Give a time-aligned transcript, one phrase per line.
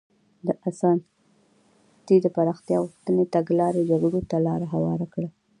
[0.47, 5.29] د اسانتي د پراختیا غوښتنې تګلارې جګړو ته لار هواره کړه.